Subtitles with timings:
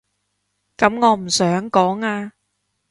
[0.77, 2.33] 噉我唔想講啊